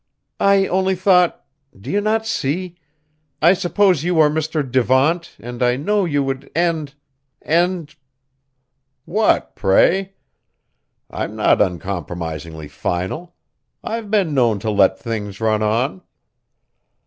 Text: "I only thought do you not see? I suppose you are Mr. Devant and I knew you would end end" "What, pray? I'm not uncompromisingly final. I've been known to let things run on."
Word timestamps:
"I 0.39 0.65
only 0.65 0.95
thought 0.95 1.45
do 1.79 1.91
you 1.91 2.01
not 2.01 2.25
see? 2.25 2.75
I 3.39 3.53
suppose 3.53 4.03
you 4.03 4.19
are 4.19 4.31
Mr. 4.31 4.67
Devant 4.67 5.37
and 5.39 5.61
I 5.61 5.75
knew 5.75 6.07
you 6.07 6.23
would 6.23 6.49
end 6.55 6.95
end" 7.43 7.95
"What, 9.15 9.55
pray? 9.55 10.13
I'm 11.11 11.35
not 11.35 11.61
uncompromisingly 11.61 12.67
final. 12.67 13.35
I've 13.83 14.09
been 14.09 14.33
known 14.33 14.57
to 14.61 14.71
let 14.71 14.97
things 14.97 15.39
run 15.39 15.61
on." 15.61 16.01